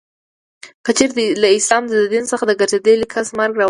که 0.85 0.91
چیري 0.97 1.25
له 1.41 1.47
اسلام 1.57 1.83
د 1.89 1.93
دین 2.13 2.25
څخه 2.31 2.43
د 2.47 2.51
ګرځېدلې 2.59 3.07
کس 3.13 3.27
مرګ 3.37 3.53
روا. 3.55 3.59